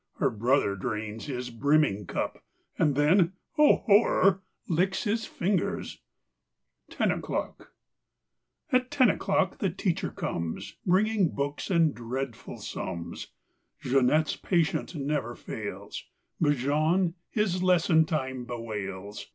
[0.17, 2.43] Her brother drains his brimming cup.
[2.75, 6.01] And then—oh, horror!—licks his fingers!
[6.89, 7.71] 13 NINE O'CLOCK
[8.71, 12.59] 15 TEN O'CLOCK AT ten o'clock the teacher comes ZjL Bringing books and dreadful
[13.83, 16.05] Jeanette's patience never fails,
[16.39, 19.27] But Jean his lesson time bewails.